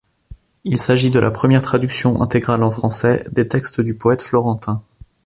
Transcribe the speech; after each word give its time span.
Il 0.63 0.79
s'agit 0.79 1.11
de 1.11 1.19
la 1.19 1.29
première 1.29 1.61
traduction 1.61 2.23
intégrale 2.23 2.63
en 2.63 2.71
français 2.71 3.23
des 3.31 3.47
textes 3.47 3.81
du 3.81 3.93
poète 3.95 4.23
florentin. 4.23 4.81